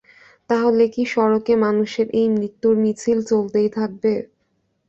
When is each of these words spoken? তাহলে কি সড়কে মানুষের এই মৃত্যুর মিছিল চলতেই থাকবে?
তাহলে 0.49 0.83
কি 0.93 1.03
সড়কে 1.13 1.53
মানুষের 1.65 2.07
এই 2.13 2.27
মৃত্যুর 2.35 2.75
মিছিল 2.83 3.17
চলতেই 3.29 3.69
থাকবে? 3.77 4.13